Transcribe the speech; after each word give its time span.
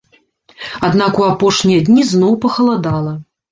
Аднак 0.87 1.19
у 1.25 1.27
апошнія 1.33 1.85
дні 1.91 2.09
зноў 2.15 2.33
пахаладала. 2.49 3.17